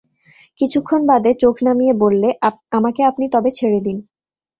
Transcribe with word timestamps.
কিছুক্ষণ 0.57 1.01
বাদে 1.09 1.31
চোখ 1.33 1.55
নামিয়ে 1.67 1.93
বললে, 2.03 2.29
আমাকে 2.71 3.01
আপনি 3.03 3.25
তবে 3.33 3.49
ছেড়ে 3.57 3.79
দিন। 3.79 3.97